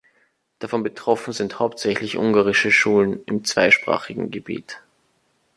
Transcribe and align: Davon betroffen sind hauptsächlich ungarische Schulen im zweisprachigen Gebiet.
Davon 0.57 0.81
betroffen 0.81 1.31
sind 1.31 1.59
hauptsächlich 1.59 2.17
ungarische 2.17 2.71
Schulen 2.71 3.19
im 3.27 3.43
zweisprachigen 3.45 4.31
Gebiet. 4.31 4.81